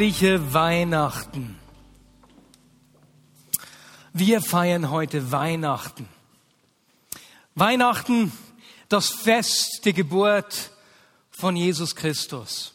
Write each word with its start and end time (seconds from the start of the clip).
Fröhliche 0.00 0.54
Weihnachten. 0.54 1.58
Wir 4.14 4.40
feiern 4.40 4.90
heute 4.90 5.30
Weihnachten. 5.30 6.08
Weihnachten, 7.54 8.32
das 8.88 9.10
Fest 9.10 9.82
der 9.84 9.92
Geburt 9.92 10.70
von 11.30 11.54
Jesus 11.54 11.94
Christus, 11.94 12.72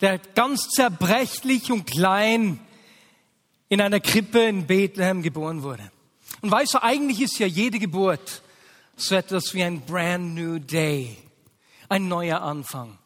der 0.00 0.18
ganz 0.18 0.70
zerbrechlich 0.70 1.70
und 1.70 1.86
klein 1.86 2.58
in 3.68 3.80
einer 3.80 4.00
Krippe 4.00 4.40
in 4.40 4.66
Bethlehem 4.66 5.22
geboren 5.22 5.62
wurde. 5.62 5.88
Und 6.40 6.50
weißt 6.50 6.74
du, 6.74 6.82
eigentlich 6.82 7.20
ist 7.20 7.38
ja 7.38 7.46
jede 7.46 7.78
Geburt 7.78 8.42
so 8.96 9.14
etwas 9.14 9.54
wie 9.54 9.62
ein 9.62 9.82
brand 9.82 10.34
new 10.34 10.58
day, 10.58 11.16
ein 11.88 12.08
neuer 12.08 12.40
Anfang. 12.40 12.98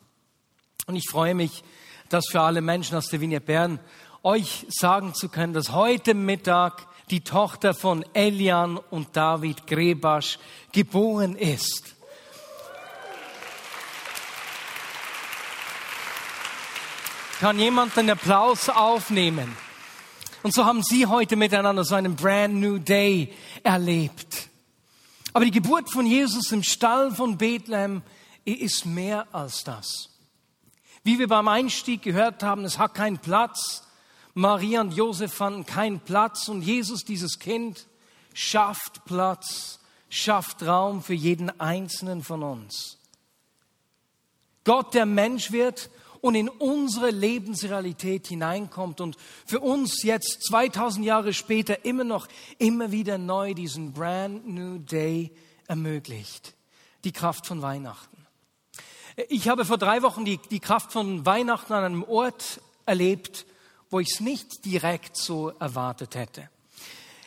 Und 0.87 0.97
ich 0.97 1.05
freue 1.11 1.35
mich, 1.35 1.63
das 2.09 2.27
für 2.31 2.41
alle 2.41 2.61
Menschen 2.61 2.97
aus 2.97 3.09
der 3.09 3.21
Vinie 3.21 3.41
Bern, 3.41 3.79
euch 4.23 4.67
sagen 4.69 5.15
zu 5.15 5.29
können, 5.29 5.53
dass 5.53 5.73
heute 5.73 6.15
Mittag 6.15 6.87
die 7.11 7.21
Tochter 7.21 7.75
von 7.75 8.05
Elian 8.13 8.79
und 8.91 9.17
David 9.17 9.67
Grebasch 9.67 10.39
geboren 10.73 11.37
ist. 11.37 11.95
Kann 17.41 17.59
jemand 17.59 17.97
einen 17.99 18.11
Applaus 18.11 18.69
aufnehmen? 18.69 19.57
Und 20.43 20.55
so 20.55 20.65
haben 20.65 20.83
sie 20.83 21.07
heute 21.07 21.37
miteinander 21.37 21.85
so 21.85 21.95
einen 21.95 22.17
brand 22.17 22.55
new 22.55 22.79
day 22.79 23.33
erlebt. 23.63 24.49
Aber 25.33 25.45
die 25.45 25.51
Geburt 25.51 25.91
von 25.93 26.07
Jesus 26.07 26.51
im 26.53 26.63
Stall 26.63 27.13
von 27.15 27.37
Bethlehem 27.37 28.03
ist 28.45 28.87
mehr 28.87 29.27
als 29.33 29.65
das. 29.65 30.16
Wie 31.07 31.21
wir 31.21 31.29
beim 31.29 31.47
Einstieg 31.47 32.03
gehört 32.03 32.43
haben, 32.43 32.65
es 32.65 32.81
hat 32.81 32.95
keinen 32.95 33.19
Platz. 33.19 33.85
Maria 34.35 34.81
und 34.81 34.93
Josef 34.93 35.33
fanden 35.33 35.65
keinen 35.65 36.01
Platz 36.01 36.49
und 36.49 36.63
Jesus, 36.63 37.05
dieses 37.05 37.39
Kind, 37.39 37.87
schafft 38.35 39.05
Platz, 39.05 39.79
schafft 40.09 40.65
Raum 40.65 41.05
für 41.05 41.15
jeden 41.15 41.61
einzelnen 41.61 42.25
von 42.25 42.43
uns. 42.43 42.99
Gott, 44.65 44.95
der 44.95 45.07
Mensch 45.07 45.53
wird 45.53 45.91
und 46.23 46.35
in 46.35 46.49
unsere 46.49 47.13
Lebensrealität 47.13 48.27
hineinkommt 48.27 49.01
und 49.01 49.17
für 49.47 49.61
uns 49.61 50.03
jetzt 50.03 50.43
2000 50.49 51.07
Jahre 51.07 51.35
später 51.35 51.85
immer 51.85 52.03
noch, 52.03 52.27
immer 52.59 52.91
wieder 52.91 53.17
neu 53.17 53.55
diesen 53.55 53.93
brand 53.93 54.45
new 54.49 54.79
day 54.79 55.31
ermöglicht. 55.69 56.55
Die 57.05 57.13
Kraft 57.13 57.47
von 57.47 57.63
Weihnachten. 57.63 58.16
Ich 59.17 59.49
habe 59.49 59.65
vor 59.65 59.79
drei 59.79 60.03
Wochen 60.03 60.27
die, 60.27 60.39
die 60.51 60.61
Kraft 60.61 60.93
von 60.93 61.25
Weihnachten 61.25 61.73
an 61.73 61.85
einem 61.85 62.03
Ort 62.03 62.61
erlebt, 62.85 63.47
wo 63.89 63.99
ich 63.99 64.09
es 64.13 64.21
nicht 64.21 64.67
direkt 64.67 65.17
so 65.17 65.55
erwartet 65.59 66.15
hätte. 66.15 66.51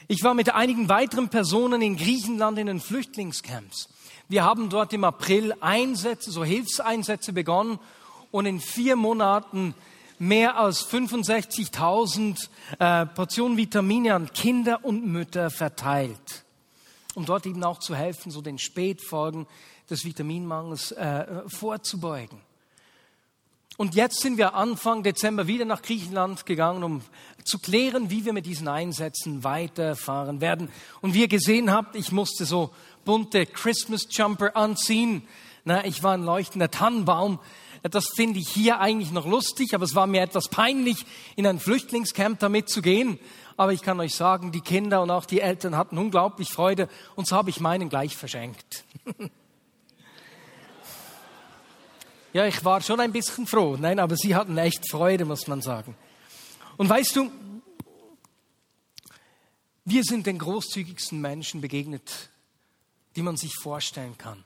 Ich 0.08 0.24
war 0.24 0.36
mit 0.36 0.54
einigen 0.54 0.88
weiteren 0.88 1.30
Personen 1.30 1.82
in 1.82 1.98
Griechenland 1.98 2.60
in 2.60 2.68
den 2.68 2.80
Flüchtlingscamps. 2.80 3.90
Wir 4.28 4.44
haben 4.44 4.70
dort 4.70 4.94
im 4.94 5.04
April 5.04 5.56
Einsätze, 5.62 6.30
so 6.30 6.44
Hilfseinsätze 6.44 7.34
begonnen 7.34 7.80
und 8.30 8.46
in 8.46 8.60
vier 8.60 8.96
Monaten 8.96 9.74
mehr 10.20 10.58
als 10.58 10.88
65.000 10.92 12.50
äh, 12.78 13.08
Portionen 13.08 13.58
Vitamine 13.58 14.14
an 14.14 14.32
Kinder 14.32 14.86
und 14.86 15.08
Mütter 15.08 15.50
verteilt, 15.50 16.44
um 17.16 17.26
dort 17.26 17.48
eben 17.48 17.64
auch 17.64 17.80
zu 17.80 17.96
helfen, 17.96 18.32
so 18.32 18.42
den 18.42 18.60
Spätfolgen 18.60 19.48
des 19.90 20.06
Vitaminmangels 20.06 20.92
äh, 20.92 21.26
vorzubeugen. 21.48 22.40
Und 23.80 23.96
jetzt 23.96 24.20
sind 24.20 24.38
wir 24.38 24.56
Anfang 24.56 25.04
Dezember 25.04 25.48
wieder 25.48 25.64
nach 25.64 25.82
Griechenland 25.82 26.46
gegangen, 26.46 26.84
um 26.84 27.02
zu 27.46 27.60
klären, 27.60 28.10
wie 28.10 28.26
wir 28.26 28.34
mit 28.34 28.46
diesen 28.46 28.68
Einsätzen 28.68 29.46
weiterfahren 29.46 30.42
werden. 30.42 30.68
Und 31.00 31.14
wie 31.14 31.22
ihr 31.22 31.28
gesehen 31.30 31.72
habt, 31.72 31.96
ich 31.96 32.12
musste 32.12 32.44
so 32.44 32.72
bunte 33.06 33.46
Christmas 33.46 34.08
Jumper 34.12 34.56
anziehen. 34.58 35.24
Na, 35.64 35.86
ich 35.86 36.04
war 36.04 36.14
ein 36.14 36.26
leuchtender 36.26 36.70
Tannenbaum. 36.70 37.40
Das 37.84 38.08
finde 38.14 38.40
ich 38.40 38.50
hier 38.50 38.82
eigentlich 38.82 39.12
noch 39.12 39.26
lustig, 39.26 39.74
aber 39.74 39.86
es 39.86 39.96
war 39.96 40.08
mir 40.08 40.24
etwas 40.24 40.50
peinlich, 40.50 41.06
in 41.38 41.48
ein 41.48 41.60
Flüchtlingscamp 41.60 42.38
damit 42.40 42.68
zu 42.68 42.82
gehen. 42.82 43.18
Aber 43.56 43.72
ich 43.72 43.82
kann 43.82 44.00
euch 44.02 44.14
sagen, 44.14 44.52
die 44.52 44.60
Kinder 44.60 45.02
und 45.02 45.10
auch 45.10 45.26
die 45.26 45.40
Eltern 45.40 45.78
hatten 45.78 45.98
unglaublich 45.98 46.50
Freude 46.50 46.90
und 47.16 47.28
so 47.28 47.38
habe 47.38 47.50
ich 47.50 47.62
meinen 47.62 47.88
gleich 47.88 48.18
verschenkt. 48.18 48.84
Ja, 52.32 52.46
ich 52.46 52.64
war 52.64 52.80
schon 52.82 53.00
ein 53.00 53.12
bisschen 53.12 53.48
froh. 53.48 53.76
Nein, 53.80 53.98
aber 53.98 54.16
sie 54.16 54.36
hatten 54.36 54.56
echt 54.58 54.88
Freude, 54.90 55.26
muss 55.26 55.48
man 55.48 55.62
sagen. 55.62 55.96
Und 56.78 56.88
weißt 56.88 57.16
du, 57.16 57.32
wir 59.84 60.04
sind 60.04 60.28
den 60.28 60.38
großzügigsten 60.38 61.20
Menschen 61.20 61.60
begegnet, 61.60 62.30
die 63.16 63.24
man 63.24 63.36
sich 63.36 63.56
vorstellen 63.56 64.16
kann. 64.18 64.44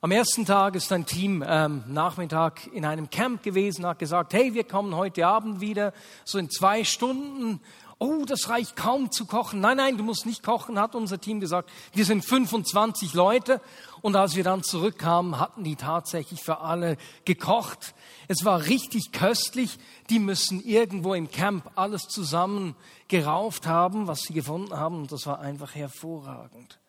Am 0.00 0.12
ersten 0.12 0.46
Tag 0.46 0.76
ist 0.76 0.92
ein 0.92 1.06
Team 1.06 1.44
ähm, 1.46 1.82
Nachmittag 1.88 2.68
in 2.72 2.84
einem 2.84 3.10
Camp 3.10 3.42
gewesen, 3.42 3.84
hat 3.84 3.98
gesagt, 3.98 4.32
hey, 4.32 4.54
wir 4.54 4.64
kommen 4.64 4.94
heute 4.94 5.26
Abend 5.26 5.60
wieder, 5.60 5.92
so 6.24 6.38
in 6.38 6.48
zwei 6.50 6.84
Stunden 6.84 7.60
oh, 8.00 8.24
das 8.24 8.48
reicht 8.48 8.76
kaum 8.76 9.12
zu 9.12 9.26
kochen. 9.26 9.60
Nein, 9.60 9.76
nein, 9.76 9.96
du 9.98 10.02
musst 10.02 10.26
nicht 10.26 10.42
kochen, 10.42 10.80
hat 10.80 10.94
unser 10.94 11.20
Team 11.20 11.38
gesagt. 11.38 11.70
Wir 11.92 12.06
sind 12.06 12.24
25 12.24 13.12
Leute 13.14 13.60
und 14.00 14.16
als 14.16 14.34
wir 14.34 14.42
dann 14.42 14.64
zurückkamen, 14.64 15.38
hatten 15.38 15.62
die 15.62 15.76
tatsächlich 15.76 16.42
für 16.42 16.60
alle 16.60 16.96
gekocht. 17.26 17.94
Es 18.26 18.44
war 18.44 18.66
richtig 18.66 19.12
köstlich. 19.12 19.78
Die 20.08 20.18
müssen 20.18 20.64
irgendwo 20.64 21.12
im 21.12 21.30
Camp 21.30 21.70
alles 21.76 22.08
zusammen 22.08 22.74
gerauft 23.08 23.66
haben, 23.66 24.06
was 24.06 24.22
sie 24.22 24.32
gefunden 24.32 24.76
haben 24.76 24.96
und 24.96 25.12
das 25.12 25.26
war 25.26 25.40
einfach 25.40 25.74
hervorragend. 25.74 26.80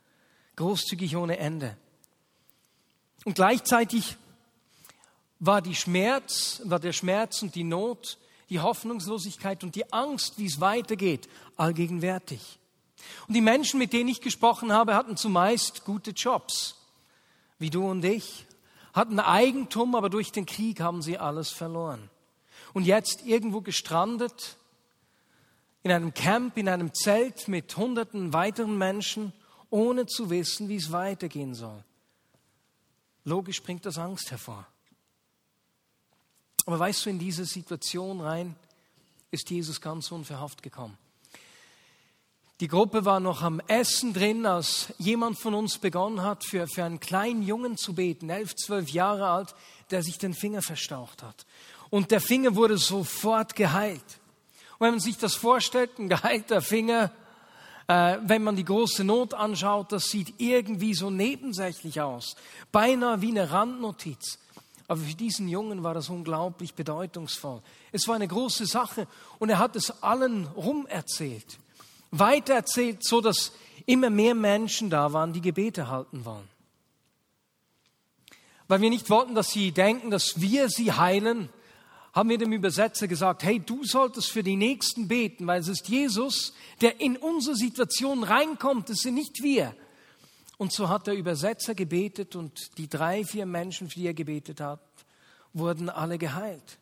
Großzügig 0.56 1.18
ohne 1.18 1.38
Ende. 1.38 1.78
Und 3.26 3.36
gleichzeitig 3.36 4.16
war 5.40 5.62
die 5.62 5.76
Schmerz, 5.76 6.62
war 6.64 6.80
der 6.80 6.94
Schmerz 6.94 7.42
und 7.42 7.54
die 7.56 7.66
Not 7.66 8.18
die 8.52 8.60
Hoffnungslosigkeit 8.60 9.64
und 9.64 9.76
die 9.76 9.92
Angst, 9.94 10.38
wie 10.38 10.46
es 10.46 10.60
weitergeht, 10.60 11.30
allgegenwärtig. 11.56 12.60
Und 13.28 13.34
die 13.34 13.42
Menschen, 13.42 13.80
mit 13.80 13.94
denen 13.94 14.10
ich 14.10 14.20
gesprochen 14.20 14.74
habe, 14.74 14.94
hatten 14.94 15.16
zumeist 15.16 15.86
gute 15.86 16.12
Jobs, 16.12 16.76
wie 17.60 17.70
du 17.70 17.90
und 17.90 18.04
ich, 18.04 18.46
hatten 18.94 19.22
Eigentum, 19.22 19.96
aber 19.96 20.10
durch 20.10 20.34
den 20.34 20.46
Krieg 20.46 20.82
haben 20.82 21.02
sie 21.02 21.18
alles 21.18 21.50
verloren. 21.50 22.10
Und 22.74 22.84
jetzt 22.84 23.26
irgendwo 23.26 23.62
gestrandet, 23.62 24.58
in 25.82 25.92
einem 25.92 26.14
Camp, 26.14 26.58
in 26.58 26.68
einem 26.68 26.94
Zelt 26.94 27.48
mit 27.48 27.76
hunderten 27.78 28.34
weiteren 28.34 28.78
Menschen, 28.78 29.32
ohne 29.70 30.08
zu 30.08 30.30
wissen, 30.30 30.68
wie 30.68 30.76
es 30.76 30.92
weitergehen 30.92 31.56
soll. 31.56 31.86
Logisch 33.24 33.64
bringt 33.64 33.86
das 33.86 33.98
Angst 33.98 34.30
hervor. 34.30 34.68
Aber 36.66 36.80
weißt 36.80 37.06
du, 37.06 37.10
in 37.10 37.20
diese 37.20 37.46
Situation 37.46 38.22
rein 38.22 38.56
ist 39.32 39.50
Jesus 39.50 39.82
ganz 39.82 40.12
unverhofft 40.12 40.62
gekommen. 40.62 40.98
Die 42.60 42.68
Gruppe 42.68 43.06
war 43.06 43.20
noch 43.20 43.42
am 43.42 43.60
Essen 43.62 44.14
drin, 44.14 44.46
als 44.46 44.94
jemand 45.00 45.40
von 45.40 45.56
uns 45.56 45.80
begonnen 45.80 46.22
hat, 46.22 46.46
für, 46.46 46.68
für 46.68 46.84
einen 46.84 47.00
kleinen 47.00 47.42
Jungen 47.42 47.76
zu 47.76 47.96
beten, 47.96 48.30
elf, 48.30 48.56
zwölf 48.56 48.90
Jahre 48.90 49.30
alt, 49.30 49.56
der 49.90 50.04
sich 50.04 50.20
den 50.20 50.36
Finger 50.36 50.62
verstaucht 50.62 51.24
hat. 51.24 51.48
Und 51.90 52.12
der 52.12 52.22
Finger 52.22 52.56
wurde 52.56 52.78
sofort 52.78 53.56
geheilt. 53.56 54.04
Und 54.78 54.86
wenn 54.86 54.92
man 54.92 55.00
sich 55.00 55.18
das 55.18 55.34
vorstellt, 55.34 55.98
ein 55.98 56.08
geheilter 56.08 56.62
Finger, 56.62 57.12
äh, 57.88 58.18
wenn 58.24 58.44
man 58.44 58.56
die 58.56 58.64
große 58.64 59.04
Not 59.04 59.34
anschaut, 59.34 59.92
das 59.92 60.06
sieht 60.06 60.36
irgendwie 60.38 60.94
so 60.94 61.10
nebensächlich 61.10 62.00
aus. 62.00 62.36
Beinahe 62.72 63.22
wie 63.22 63.32
eine 63.32 63.52
Randnotiz. 63.52 64.38
Aber 64.92 65.00
für 65.00 65.16
diesen 65.16 65.48
Jungen 65.48 65.84
war 65.84 65.94
das 65.94 66.10
unglaublich 66.10 66.74
bedeutungsvoll. 66.74 67.62
Es 67.94 68.10
war 68.10 68.16
eine 68.16 68.28
große 68.28 68.66
Sache 68.66 69.08
und 69.40 69.50
er 69.50 69.58
hat 69.58 69.78
es 69.78 70.04
allen 70.04 70.48
rum 70.48 70.86
erzählt. 70.86 71.60
Weiter 72.12 72.56
erzählt, 72.56 73.02
so 73.02 73.22
dass 73.22 73.54
immer 73.86 74.10
mehr 74.10 74.36
Menschen 74.36 74.90
da 74.90 75.14
waren, 75.14 75.32
die 75.32 75.40
Gebete 75.40 75.88
halten 75.88 76.26
wollen. 76.26 76.46
Weil 78.68 78.82
wir 78.82 78.90
nicht 78.90 79.10
wollten, 79.10 79.34
dass 79.34 79.52
sie 79.52 79.72
denken, 79.72 80.12
dass 80.12 80.42
wir 80.42 80.68
sie 80.68 80.92
heilen, 80.92 81.48
haben 82.12 82.28
wir 82.28 82.38
dem 82.38 82.52
Übersetzer 82.52 83.08
gesagt, 83.08 83.44
hey, 83.44 83.62
du 83.62 83.86
solltest 83.86 84.30
für 84.30 84.44
die 84.44 84.58
Nächsten 84.58 85.08
beten, 85.08 85.48
weil 85.48 85.62
es 85.62 85.70
ist 85.70 85.88
Jesus, 85.88 86.54
der 86.82 87.00
in 87.00 87.16
unsere 87.16 87.56
Situation 87.56 88.26
reinkommt, 88.26 88.90
es 88.90 89.04
sind 89.04 89.14
nicht 89.14 89.42
wir. 89.42 89.74
Und 90.62 90.72
so 90.72 90.90
hat 90.90 91.08
der 91.08 91.16
Übersetzer 91.16 91.74
gebetet 91.74 92.36
und 92.36 92.78
die 92.78 92.88
drei, 92.88 93.26
vier 93.26 93.48
Menschen, 93.48 93.90
für 93.90 93.96
die 93.96 94.06
er 94.06 94.14
gebetet 94.14 94.62
hat, 94.62 94.80
wurden 95.54 95.90
alle 95.90 96.20
geheilt. 96.20 96.78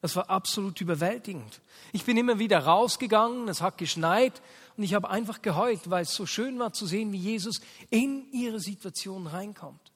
Das 0.00 0.16
war 0.16 0.28
absolut 0.28 0.80
überwältigend. 0.80 1.60
Ich 1.92 2.04
bin 2.04 2.16
immer 2.16 2.40
wieder 2.40 2.58
rausgegangen, 2.58 3.46
es 3.46 3.62
hat 3.62 3.78
geschneit 3.78 4.42
und 4.76 4.82
ich 4.82 4.94
habe 4.94 5.10
einfach 5.10 5.42
geheult, 5.42 5.88
weil 5.90 6.02
es 6.02 6.12
so 6.12 6.26
schön 6.26 6.58
war 6.58 6.72
zu 6.72 6.86
sehen, 6.86 7.12
wie 7.12 7.18
Jesus 7.18 7.60
in 7.88 8.32
ihre 8.32 8.58
Situation 8.58 9.28
reinkommt. 9.28 9.92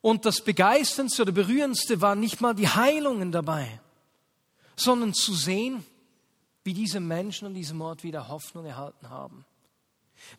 Und 0.00 0.24
das 0.24 0.40
Begeisterndste 0.40 1.20
oder 1.20 1.32
Berührendste 1.32 2.00
waren 2.00 2.20
nicht 2.20 2.40
mal 2.40 2.54
die 2.54 2.68
Heilungen 2.68 3.32
dabei, 3.32 3.82
sondern 4.76 5.12
zu 5.12 5.34
sehen, 5.34 5.84
wie 6.64 6.72
diese 6.72 7.00
Menschen 7.00 7.48
an 7.48 7.54
diesem 7.54 7.82
Ort 7.82 8.02
wieder 8.02 8.28
Hoffnung 8.28 8.64
erhalten 8.64 9.10
haben. 9.10 9.44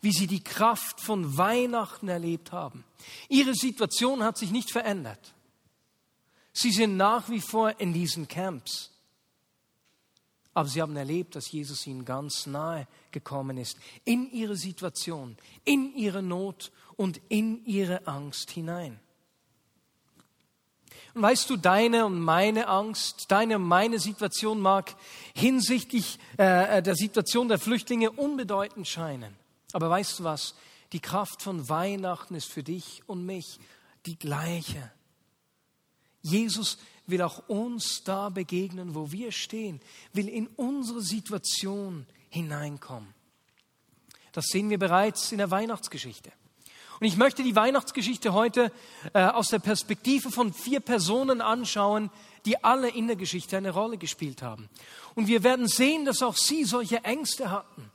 Wie 0.00 0.12
sie 0.12 0.26
die 0.26 0.42
Kraft 0.42 1.00
von 1.00 1.36
Weihnachten 1.36 2.08
erlebt 2.08 2.52
haben. 2.52 2.84
Ihre 3.28 3.54
Situation 3.54 4.22
hat 4.22 4.38
sich 4.38 4.50
nicht 4.50 4.70
verändert. 4.70 5.34
Sie 6.52 6.72
sind 6.72 6.96
nach 6.96 7.28
wie 7.28 7.40
vor 7.40 7.78
in 7.80 7.92
diesen 7.92 8.26
Camps. 8.28 8.90
Aber 10.54 10.68
sie 10.68 10.82
haben 10.82 10.96
erlebt, 10.96 11.36
dass 11.36 11.52
Jesus 11.52 11.86
ihnen 11.86 12.04
ganz 12.04 12.46
nahe 12.46 12.88
gekommen 13.12 13.58
ist. 13.58 13.78
In 14.04 14.30
ihre 14.32 14.56
Situation, 14.56 15.36
in 15.64 15.94
ihre 15.94 16.22
Not 16.22 16.72
und 16.96 17.20
in 17.28 17.64
ihre 17.64 18.08
Angst 18.08 18.50
hinein. 18.50 18.98
Und 21.14 21.22
weißt 21.22 21.48
du, 21.50 21.56
deine 21.56 22.06
und 22.06 22.20
meine 22.20 22.68
Angst, 22.68 23.26
deine 23.28 23.56
und 23.56 23.62
meine 23.62 23.98
Situation 23.98 24.60
mag 24.60 24.94
hinsichtlich 25.34 26.18
äh, 26.38 26.78
äh, 26.78 26.82
der 26.82 26.96
Situation 26.96 27.48
der 27.48 27.58
Flüchtlinge 27.58 28.10
unbedeutend 28.10 28.88
scheinen. 28.88 29.34
Aber 29.72 29.90
weißt 29.90 30.20
du 30.20 30.24
was? 30.24 30.54
Die 30.92 31.00
Kraft 31.00 31.42
von 31.42 31.68
Weihnachten 31.68 32.34
ist 32.34 32.50
für 32.50 32.62
dich 32.62 33.02
und 33.06 33.26
mich 33.26 33.58
die 34.06 34.18
gleiche. 34.18 34.90
Jesus 36.22 36.78
will 37.06 37.22
auch 37.22 37.48
uns 37.48 38.04
da 38.04 38.28
begegnen, 38.28 38.94
wo 38.94 39.12
wir 39.12 39.32
stehen, 39.32 39.80
will 40.12 40.28
in 40.28 40.46
unsere 40.46 41.02
Situation 41.02 42.06
hineinkommen. 42.30 43.14
Das 44.32 44.46
sehen 44.46 44.70
wir 44.70 44.78
bereits 44.78 45.32
in 45.32 45.38
der 45.38 45.50
Weihnachtsgeschichte. 45.50 46.32
Und 47.00 47.06
ich 47.06 47.16
möchte 47.16 47.42
die 47.42 47.54
Weihnachtsgeschichte 47.54 48.32
heute 48.32 48.72
äh, 49.14 49.22
aus 49.22 49.48
der 49.48 49.60
Perspektive 49.60 50.30
von 50.30 50.52
vier 50.52 50.80
Personen 50.80 51.40
anschauen, 51.40 52.10
die 52.44 52.62
alle 52.64 52.88
in 52.88 53.06
der 53.06 53.16
Geschichte 53.16 53.56
eine 53.56 53.70
Rolle 53.70 53.98
gespielt 53.98 54.42
haben. 54.42 54.68
Und 55.14 55.28
wir 55.28 55.44
werden 55.44 55.68
sehen, 55.68 56.04
dass 56.04 56.22
auch 56.22 56.36
sie 56.36 56.64
solche 56.64 57.04
Ängste 57.04 57.50
hatten 57.50 57.90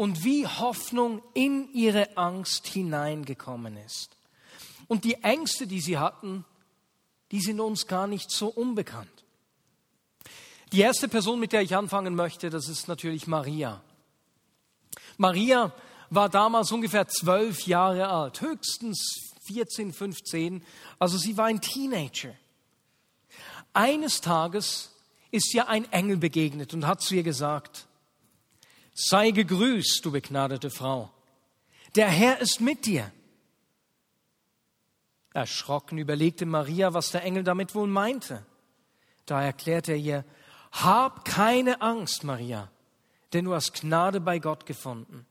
und 0.00 0.24
wie 0.24 0.46
Hoffnung 0.46 1.20
in 1.34 1.74
ihre 1.74 2.16
Angst 2.16 2.66
hineingekommen 2.66 3.76
ist. 3.76 4.16
Und 4.88 5.04
die 5.04 5.22
Ängste, 5.22 5.66
die 5.66 5.82
sie 5.82 5.98
hatten, 5.98 6.46
die 7.32 7.42
sind 7.42 7.60
uns 7.60 7.86
gar 7.86 8.06
nicht 8.06 8.30
so 8.30 8.48
unbekannt. 8.48 9.10
Die 10.72 10.80
erste 10.80 11.06
Person, 11.06 11.38
mit 11.38 11.52
der 11.52 11.60
ich 11.60 11.76
anfangen 11.76 12.14
möchte, 12.14 12.48
das 12.48 12.70
ist 12.70 12.88
natürlich 12.88 13.26
Maria. 13.26 13.82
Maria 15.18 15.70
war 16.08 16.30
damals 16.30 16.72
ungefähr 16.72 17.06
zwölf 17.06 17.66
Jahre 17.66 18.08
alt, 18.08 18.40
höchstens 18.40 19.32
14, 19.52 19.92
15. 19.92 20.64
Also 20.98 21.18
sie 21.18 21.36
war 21.36 21.44
ein 21.44 21.60
Teenager. 21.60 22.34
Eines 23.74 24.22
Tages 24.22 24.92
ist 25.30 25.52
ihr 25.52 25.68
ein 25.68 25.92
Engel 25.92 26.16
begegnet 26.16 26.72
und 26.72 26.86
hat 26.86 27.02
zu 27.02 27.16
ihr 27.16 27.22
gesagt, 27.22 27.86
sei 29.08 29.30
gegrüßt, 29.30 30.04
du 30.04 30.12
begnadete 30.12 30.70
Frau. 30.70 31.10
Der 31.94 32.08
Herr 32.08 32.40
ist 32.40 32.60
mit 32.60 32.86
dir. 32.86 33.10
Erschrocken 35.32 35.98
überlegte 35.98 36.46
Maria, 36.46 36.92
was 36.92 37.10
der 37.10 37.22
Engel 37.22 37.44
damit 37.44 37.74
wohl 37.74 37.86
meinte. 37.86 38.44
Da 39.26 39.42
erklärte 39.42 39.92
er 39.92 39.98
ihr, 39.98 40.24
hab 40.72 41.24
keine 41.24 41.80
Angst, 41.82 42.24
Maria, 42.24 42.70
denn 43.32 43.44
du 43.44 43.54
hast 43.54 43.80
Gnade 43.80 44.20
bei 44.20 44.38
Gott 44.38 44.66
gefunden. 44.66 45.26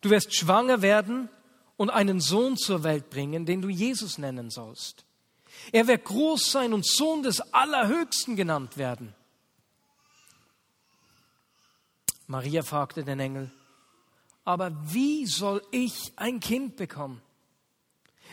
Du 0.00 0.10
wirst 0.10 0.34
schwanger 0.34 0.82
werden 0.82 1.28
und 1.76 1.90
einen 1.90 2.20
Sohn 2.20 2.56
zur 2.56 2.82
Welt 2.82 3.10
bringen, 3.10 3.46
den 3.46 3.62
du 3.62 3.68
Jesus 3.68 4.18
nennen 4.18 4.50
sollst. 4.50 5.04
Er 5.72 5.86
wird 5.86 6.04
groß 6.04 6.52
sein 6.52 6.72
und 6.72 6.86
Sohn 6.86 7.22
des 7.22 7.40
Allerhöchsten 7.52 8.36
genannt 8.36 8.76
werden. 8.76 9.14
Maria 12.28 12.62
fragte 12.62 13.04
den 13.04 13.18
Engel, 13.20 13.50
aber 14.44 14.70
wie 14.92 15.26
soll 15.26 15.62
ich 15.70 16.12
ein 16.16 16.40
Kind 16.40 16.76
bekommen? 16.76 17.20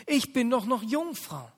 Ich 0.06 0.32
bin 0.32 0.50
doch 0.50 0.66
noch 0.66 0.82
Jungfrau. 0.82 1.50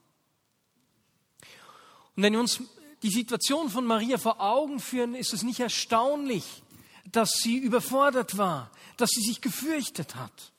Und 2.17 2.23
wenn 2.23 2.32
wir 2.32 2.40
uns 2.40 2.62
die 3.02 3.11
Situation 3.11 3.69
von 3.69 3.85
Maria 3.85 4.19
vor 4.19 4.40
Augen 4.40 4.79
führen, 4.81 5.14
ist 5.14 5.32
es 5.32 5.43
nicht 5.43 5.61
erstaunlich, 5.61 6.62
dass 7.11 7.32
sie 7.43 7.56
überfordert 7.56 8.38
war, 8.38 8.70
dass 8.96 9.11
sie 9.11 9.23
sich 9.23 9.40
gefürchtet 9.40 10.14
hat. 10.14 10.52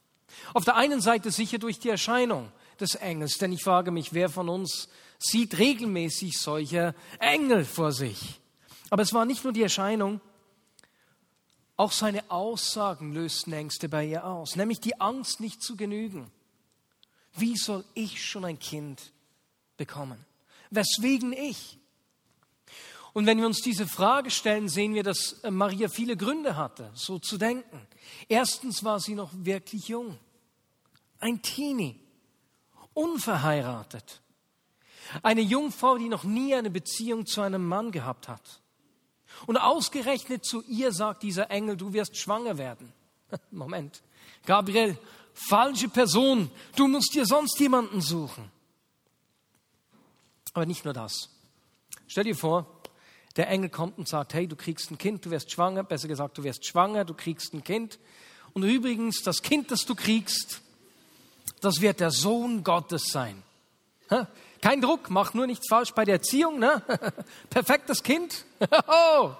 Auf 0.54 0.66
der 0.66 0.76
einen 0.76 1.02
Seite 1.02 1.32
sicher 1.32 1.60
durch 1.60 1.80
die 1.80 1.90
Erscheinung 1.90 2.52
des 2.80 2.96
Engels, 2.96 3.38
denn 3.38 3.54
ich 3.54 3.64
frage 3.64 3.92
mich, 3.92 4.14
wer 4.14 4.30
von 4.30 4.50
uns 4.50 4.90
sieht 5.18 5.58
regelmäßig 5.58 6.40
solche 6.40 6.96
Engel 7.20 7.66
vor 7.66 7.92
sich. 7.92 8.40
Aber 8.90 9.02
es 9.02 9.14
war 9.14 9.26
nicht 9.26 9.44
nur 9.44 9.54
die 9.54 9.64
Erscheinung, 9.64 10.22
auch 11.80 11.94
seine 11.94 12.30
Aussagen 12.30 13.14
lösten 13.14 13.54
Ängste 13.54 13.88
bei 13.88 14.06
ihr 14.06 14.26
aus, 14.26 14.58
nämlich 14.58 14.82
die 14.82 15.00
Angst, 15.00 15.40
nicht 15.40 15.64
zu 15.64 15.78
genügen. 15.78 16.30
Wie 17.38 17.56
soll 17.56 17.86
ich 17.94 18.22
schon 18.26 18.44
ein 18.44 18.60
Kind 18.60 19.14
bekommen? 19.78 20.26
Weswegen 20.72 21.32
ich? 21.32 21.80
Und 23.14 23.28
wenn 23.28 23.38
wir 23.38 23.46
uns 23.46 23.62
diese 23.62 23.88
Frage 23.88 24.30
stellen, 24.30 24.68
sehen 24.68 24.94
wir, 24.94 25.04
dass 25.04 25.40
äh, 25.44 25.52
Maria 25.52 25.88
viele 25.88 26.18
Gründe 26.18 26.58
hatte, 26.58 26.92
so 26.96 27.18
zu 27.18 27.38
denken. 27.38 27.88
Erstens 28.28 28.84
war 28.84 29.00
sie 29.00 29.16
noch 29.16 29.32
wirklich 29.34 29.88
jung, 29.88 30.20
ein 31.20 31.42
Teenie, 31.42 31.98
unverheiratet, 32.94 34.22
eine 35.24 35.42
Jungfrau, 35.42 35.98
die 35.98 36.10
noch 36.10 36.26
nie 36.26 36.54
eine 36.54 36.70
Beziehung 36.70 37.26
zu 37.26 37.40
einem 37.40 37.66
Mann 37.66 37.92
gehabt 37.92 38.28
hat. 38.28 38.60
Und 39.46 39.58
ausgerechnet 39.58 40.46
zu 40.46 40.62
ihr 40.64 40.92
sagt 40.92 41.24
dieser 41.24 41.50
Engel, 41.52 41.78
du 41.78 41.94
wirst 41.94 42.18
schwanger 42.18 42.58
werden. 42.58 42.92
Moment, 43.52 44.02
Gabriel, 44.46 44.98
falsche 45.34 45.90
Person, 45.90 46.50
du 46.76 46.88
musst 46.88 47.14
dir 47.14 47.26
sonst 47.26 47.60
jemanden 47.60 48.02
suchen. 48.02 48.52
Aber 50.54 50.66
nicht 50.66 50.84
nur 50.84 50.94
das. 50.94 51.30
Stell 52.08 52.24
dir 52.24 52.36
vor, 52.36 52.82
der 53.36 53.50
Engel 53.50 53.70
kommt 53.70 53.98
und 53.98 54.08
sagt, 54.08 54.34
hey, 54.34 54.48
du 54.48 54.56
kriegst 54.56 54.92
ein 54.92 54.98
Kind, 54.98 55.26
du 55.26 55.32
wirst 55.32 55.52
schwanger, 55.52 55.84
besser 55.84 56.08
gesagt, 56.08 56.38
du 56.38 56.44
wirst 56.44 56.66
schwanger, 56.66 57.06
du 57.06 57.14
kriegst 57.14 57.54
ein 57.54 57.64
Kind. 57.64 58.00
Und 58.54 58.64
übrigens, 58.64 59.22
das 59.22 59.42
Kind, 59.42 59.72
das 59.72 59.86
du 59.86 59.96
kriegst, 59.96 60.62
das 61.62 61.82
wird 61.82 62.00
der 62.00 62.12
Sohn 62.12 62.64
Gottes 62.64 63.04
sein. 63.12 63.44
Kein 64.62 64.82
Druck, 64.82 65.10
mach 65.10 65.34
nur 65.34 65.48
nichts 65.48 65.68
falsch 65.70 65.94
bei 65.94 66.06
der 66.06 66.16
Erziehung. 66.16 66.60
Ne? 66.60 66.84
Perfektes 67.50 68.04
Kind. 68.04 68.46
Oh. 68.88 69.32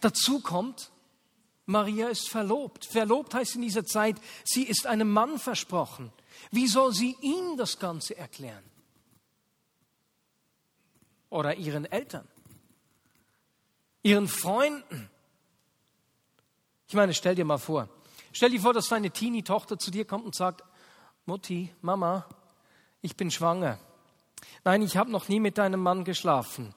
Dazu 0.00 0.40
kommt, 0.40 0.90
Maria 1.64 2.08
ist 2.08 2.28
verlobt. 2.28 2.84
Verlobt 2.86 3.34
heißt 3.34 3.54
in 3.54 3.62
dieser 3.62 3.86
Zeit, 3.86 4.16
sie 4.44 4.64
ist 4.64 4.86
einem 4.86 5.10
Mann 5.10 5.38
versprochen. 5.38 6.12
Wie 6.50 6.66
soll 6.66 6.92
sie 6.92 7.16
ihm 7.20 7.56
das 7.56 7.78
Ganze 7.78 8.16
erklären? 8.16 8.64
oder 11.32 11.56
ihren 11.56 11.86
Eltern, 11.86 12.28
ihren 14.02 14.28
Freunden. 14.28 15.08
Ich 16.86 16.94
meine, 16.94 17.14
stell 17.14 17.34
dir 17.34 17.46
mal 17.46 17.56
vor, 17.56 17.88
stell 18.32 18.50
dir 18.50 18.60
vor, 18.60 18.74
dass 18.74 18.88
deine 18.88 19.10
Teenie-Tochter 19.10 19.78
zu 19.78 19.90
dir 19.90 20.04
kommt 20.04 20.26
und 20.26 20.34
sagt, 20.34 20.62
Mutti, 21.24 21.72
Mama, 21.82 22.26
ich 23.00 23.16
bin 23.16 23.30
schwanger. 23.30 23.78
Nein, 24.64 24.82
ich 24.82 24.96
habe 24.96 25.10
noch 25.10 25.28
nie 25.28 25.40
mit 25.40 25.56
deinem 25.58 25.80
Mann 25.80 26.04
geschlafen. 26.04 26.74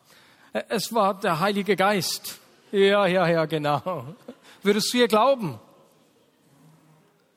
Es 0.69 0.93
war 0.93 1.19
der 1.19 1.39
Heilige 1.39 1.75
Geist. 1.75 2.39
Ja, 2.71 3.07
ja, 3.07 3.27
ja, 3.27 3.45
genau. 3.45 4.15
Würdest 4.61 4.93
du 4.93 4.97
ihr 4.97 5.07
glauben? 5.07 5.59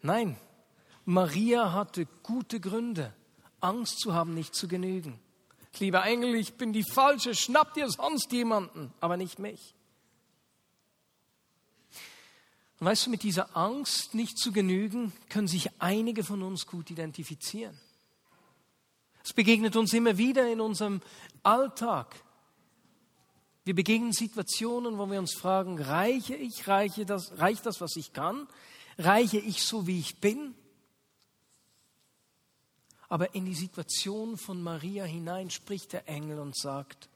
Nein, 0.03 0.37
Maria 1.05 1.73
hatte 1.73 2.07
gute 2.23 2.61
Gründe, 2.61 3.15
Angst 3.61 4.01
zu 4.01 4.15
haben, 4.15 4.35
nicht 4.35 4.55
zu 4.55 4.69
genügen. 4.69 5.19
Lieber 5.79 6.05
Engel, 6.05 6.35
ich 6.35 6.55
bin 6.55 6.73
die 6.73 6.85
Falsche, 6.85 7.35
schnapp 7.35 7.75
dir 7.75 7.89
sonst 7.89 8.33
jemanden, 8.33 8.93
aber 9.01 9.17
nicht 9.17 9.39
mich. 9.39 9.75
Und 12.81 12.87
weißt 12.87 13.07
du, 13.07 13.11
mit 13.11 13.23
dieser 13.23 13.57
Angst, 13.57 14.15
nicht 14.15 14.39
zu 14.39 14.53
genügen, 14.53 15.13
können 15.29 15.49
sich 15.49 15.71
einige 15.81 16.23
von 16.23 16.43
uns 16.43 16.67
gut 16.67 16.91
identifizieren. 16.91 17.79
Es 19.25 19.33
begegnet 19.33 19.77
uns 19.77 19.93
immer 19.93 20.17
wieder 20.17 20.51
in 20.51 20.61
unserem 20.61 21.03
Alltag. 21.43 22.23
Wir 23.65 23.75
begegnen 23.75 24.13
Situationen, 24.13 24.97
wo 24.97 25.11
wir 25.11 25.19
uns 25.19 25.35
fragen, 25.35 25.79
reiche 25.79 26.35
ich, 26.35 26.69
reiche 26.69 27.05
das, 27.05 27.39
reicht 27.39 27.67
das, 27.67 27.81
was 27.81 27.97
ich 27.97 28.13
kann? 28.13 28.47
Reiche 28.97 29.39
ich 29.39 29.63
so, 29.63 29.87
wie 29.87 29.99
ich 29.99 30.21
bin? 30.21 30.55
Aber 33.09 33.35
in 33.35 33.45
die 33.45 33.55
Situation 33.55 34.39
von 34.39 34.63
Maria 34.63 35.05
hinein 35.05 35.51
spricht 35.51 35.93
der 35.93 36.09
Engel 36.09 36.39
und 36.39 36.57
sagt, 36.57 37.09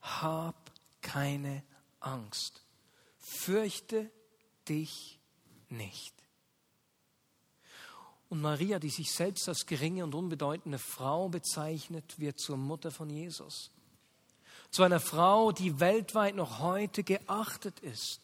hab 0.00 0.70
keine 1.00 1.62
Angst, 2.00 2.62
fürchte 3.18 4.10
dich 4.68 5.18
nicht. 5.68 6.14
Und 8.28 8.42
Maria, 8.42 8.78
die 8.78 8.90
sich 8.90 9.10
selbst 9.10 9.48
als 9.48 9.64
geringe 9.64 10.04
und 10.04 10.14
unbedeutende 10.14 10.78
Frau 10.78 11.28
bezeichnet, 11.28 12.18
wird 12.18 12.38
zur 12.38 12.58
Mutter 12.58 12.90
von 12.90 13.08
Jesus. 13.08 13.70
Zu 14.70 14.82
einer 14.82 15.00
Frau, 15.00 15.50
die 15.50 15.80
weltweit 15.80 16.34
noch 16.34 16.58
heute 16.58 17.02
geachtet 17.02 17.80
ist. 17.80 18.20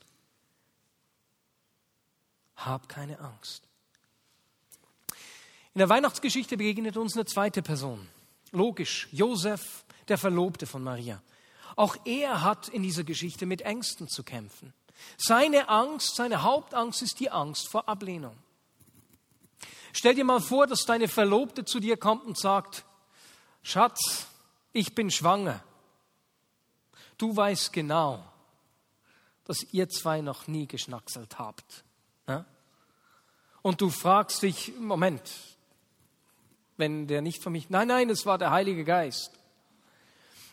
Hab 2.57 2.89
keine 2.89 3.19
Angst. 3.19 3.67
In 5.73 5.79
der 5.79 5.89
Weihnachtsgeschichte 5.89 6.57
begegnet 6.57 6.97
uns 6.97 7.15
eine 7.15 7.25
zweite 7.25 7.63
Person. 7.63 8.07
Logisch, 8.53 9.09
Josef, 9.11 9.85
der 10.07 10.19
Verlobte 10.19 10.67
von 10.67 10.85
Maria. 10.85 11.23
Auch 11.77 11.97
er 12.05 12.43
hat 12.43 12.69
in 12.69 12.83
dieser 12.83 13.03
Geschichte 13.05 13.47
mit 13.47 13.63
Ängsten 13.63 14.07
zu 14.07 14.23
kämpfen. 14.23 14.73
Seine 15.17 15.69
Angst, 15.69 16.17
seine 16.17 16.43
Hauptangst 16.43 17.03
ist 17.03 17.21
die 17.21 17.31
Angst 17.31 17.69
vor 17.69 17.89
Ablehnung. 17.89 18.37
Stell 19.93 20.15
dir 20.15 20.25
mal 20.25 20.41
vor, 20.41 20.67
dass 20.67 20.85
deine 20.85 21.09
Verlobte 21.09 21.65
zu 21.65 21.79
dir 21.79 21.97
kommt 21.97 22.25
und 22.25 22.39
sagt, 22.39 22.85
Schatz, 23.63 24.27
ich 24.73 24.95
bin 24.95 25.11
schwanger. 25.11 25.63
Du 27.17 27.35
weißt 27.37 27.73
genau, 27.73 28.25
dass 29.45 29.63
ihr 29.73 29.89
zwei 29.89 30.21
noch 30.21 30.49
nie 30.49 30.67
geschnackselt 30.67 31.39
habt. 31.39 31.85
Ja? 32.27 32.45
Und 33.63 33.81
du 33.81 33.89
fragst 33.89 34.43
dich, 34.43 34.73
Moment, 34.79 35.31
wenn 36.77 37.07
der 37.07 37.23
nicht 37.23 37.43
von 37.43 37.53
mich, 37.53 37.71
nein, 37.71 37.89
nein, 37.89 38.11
es 38.11 38.27
war 38.27 38.37
der 38.37 38.51
Heilige 38.51 38.85
Geist. 38.85 39.31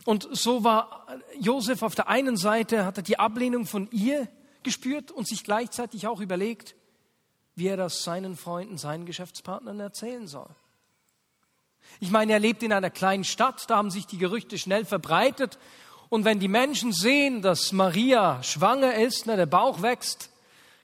Und 0.06 0.28
so 0.32 0.64
war 0.64 1.06
Josef 1.40 1.84
auf 1.84 1.96
der 1.96 2.08
einen 2.08 2.38
Seite, 2.38 2.86
hat 2.86 2.98
er 2.98 3.04
die 3.04 3.20
Ablehnung 3.20 3.66
von 3.66 3.88
ihr 3.92 4.28
gespürt 4.64 5.12
und 5.12 5.28
sich 5.28 5.44
gleichzeitig 5.44 6.08
auch 6.08 6.22
überlegt, 6.22 6.76
wie 7.56 7.68
er 7.68 7.78
das 7.78 8.04
seinen 8.04 8.36
Freunden, 8.36 8.78
seinen 8.78 9.06
Geschäftspartnern 9.06 9.80
erzählen 9.80 10.28
soll. 10.28 10.50
Ich 12.00 12.12
meine, 12.12 12.34
er 12.34 12.40
lebt 12.40 12.64
in 12.64 12.74
einer 12.74 12.90
kleinen 12.90 13.24
Stadt, 13.24 13.70
da 13.70 13.78
haben 13.78 13.92
sich 13.92 14.08
die 14.08 14.18
Gerüchte 14.18 14.58
schnell 14.58 14.86
verbreitet. 14.86 15.60
Und 16.10 16.26
wenn 16.26 16.40
die 16.40 16.48
Menschen 16.48 16.94
sehen, 16.94 17.42
dass 17.42 17.72
Maria 17.72 18.42
schwanger 18.44 18.96
ist, 18.96 19.26
na, 19.26 19.36
der 19.36 19.46
Bauch 19.46 19.82
wächst, 19.82 20.30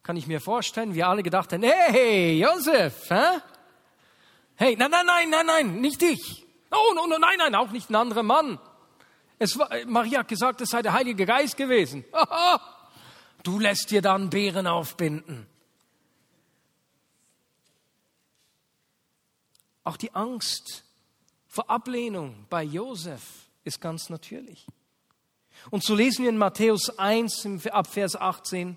kann 0.03 0.17
ich 0.17 0.27
mir 0.27 0.39
vorstellen, 0.39 0.93
wir 0.93 1.07
alle 1.07 1.23
gedacht 1.23 1.53
haben, 1.53 1.63
hey, 1.63 2.39
Josef, 2.39 3.09
hä? 3.09 3.41
hey, 4.55 4.75
nein, 4.75 4.91
nein, 4.91 5.05
nein, 5.05 5.29
nein, 5.29 5.45
nein, 5.45 5.81
nicht 5.81 6.01
ich. 6.01 6.45
Oh, 6.71 6.93
no, 6.95 7.07
no, 7.07 7.17
nein, 7.17 7.37
nein, 7.37 7.55
auch 7.55 7.71
nicht 7.71 7.89
ein 7.89 7.95
anderer 7.95 8.23
Mann. 8.23 8.59
Es 9.39 9.57
war, 9.57 9.69
Maria 9.85 10.19
hat 10.19 10.27
gesagt, 10.27 10.61
es 10.61 10.69
sei 10.69 10.81
der 10.81 10.93
Heilige 10.93 11.25
Geist 11.25 11.57
gewesen. 11.57 12.03
Du 13.43 13.59
lässt 13.59 13.91
dir 13.91 14.01
dann 14.01 14.29
Beeren 14.29 14.67
aufbinden. 14.67 15.47
Auch 19.85 19.95
die 19.95 20.13
Angst 20.13 20.83
vor 21.47 21.69
Ablehnung 21.69 22.45
bei 22.49 22.63
Josef 22.63 23.21
ist 23.63 23.79
ganz 23.79 24.09
natürlich. 24.09 24.65
Und 25.69 25.81
so 25.81 25.95
lesen 25.95 26.23
wir 26.23 26.29
in 26.29 26.37
Matthäus 26.37 26.99
1 26.99 27.47
ab 27.67 27.87
Vers 27.87 28.17
18, 28.17 28.75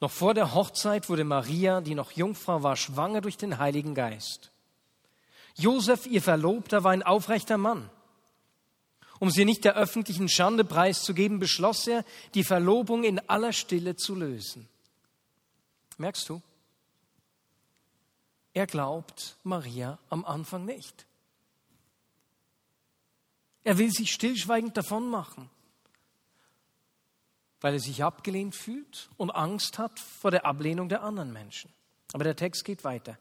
noch 0.00 0.10
vor 0.10 0.34
der 0.34 0.52
Hochzeit 0.52 1.08
wurde 1.08 1.24
Maria, 1.24 1.80
die 1.80 1.94
noch 1.94 2.10
Jungfrau 2.10 2.62
war, 2.62 2.76
schwanger 2.76 3.22
durch 3.22 3.38
den 3.38 3.56
Heiligen 3.56 3.94
Geist. 3.94 4.50
Josef, 5.54 6.06
ihr 6.06 6.20
Verlobter, 6.20 6.84
war 6.84 6.92
ein 6.92 7.02
aufrechter 7.02 7.56
Mann 7.56 7.88
um 9.20 9.30
sie 9.30 9.44
nicht 9.44 9.64
der 9.64 9.76
öffentlichen 9.76 10.28
Schande 10.28 10.64
preiszugeben, 10.64 11.38
beschloss 11.38 11.86
er, 11.86 12.04
die 12.34 12.44
Verlobung 12.44 13.04
in 13.04 13.18
aller 13.28 13.52
Stille 13.52 13.96
zu 13.96 14.14
lösen. 14.14 14.68
Merkst 15.98 16.28
du? 16.28 16.42
Er 18.52 18.66
glaubt 18.66 19.36
Maria 19.42 19.98
am 20.10 20.24
Anfang 20.24 20.64
nicht. 20.64 21.06
Er 23.64 23.78
will 23.78 23.90
sich 23.90 24.12
stillschweigend 24.12 24.76
davon 24.76 25.08
machen, 25.08 25.50
weil 27.60 27.74
er 27.74 27.80
sich 27.80 28.04
abgelehnt 28.04 28.54
fühlt 28.54 29.08
und 29.16 29.30
Angst 29.30 29.78
hat 29.78 29.98
vor 29.98 30.30
der 30.30 30.44
Ablehnung 30.44 30.88
der 30.88 31.02
anderen 31.02 31.32
Menschen. 31.32 31.72
Aber 32.12 32.24
der 32.24 32.36
Text 32.36 32.64
geht 32.64 32.84
weiter. 32.84 33.18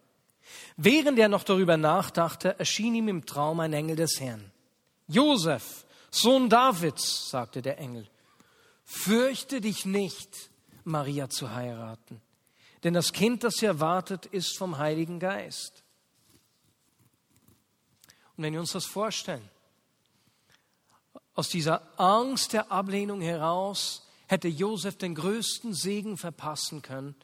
Während 0.76 1.18
er 1.18 1.30
noch 1.30 1.44
darüber 1.44 1.78
nachdachte, 1.78 2.60
erschien 2.60 2.94
ihm 2.94 3.08
im 3.08 3.26
Traum 3.26 3.60
ein 3.62 3.74
Engel 3.74 3.96
des 3.96 4.20
Herrn. 4.20 4.52
Josef, 5.07 5.86
Sohn 6.12 6.50
Davids, 6.50 7.29
sagte 7.29 7.62
der 7.62 7.77
Engel, 7.77 8.07
fürchte 8.83 9.62
dich 9.62 9.86
nicht, 9.86 10.50
Maria 10.83 11.29
zu 11.29 11.51
heiraten, 11.51 12.22
denn 12.83 12.93
das 12.93 13.13
Kind, 13.13 13.43
das 13.43 13.55
sie 13.55 13.65
erwartet, 13.65 14.25
ist 14.25 14.57
vom 14.57 14.77
Heiligen 14.77 15.19
Geist. 15.19 15.83
Und 18.36 18.43
wenn 18.43 18.53
wir 18.53 18.60
uns 18.60 18.74
das 18.74 18.86
vorstellen, 18.86 19.50
aus 21.36 21.50
dieser 21.50 22.00
Angst 22.00 22.53
der 22.53 22.72
Ablehnung 22.72 23.22
heraus 23.22 24.07
hätte 24.27 24.48
Josef 24.48 24.98
den 24.98 25.15
größten 25.15 25.74
Segen 25.74 26.17
verpassen 26.17 26.81
können, 26.81 27.15